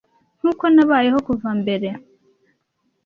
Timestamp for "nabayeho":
0.73-1.19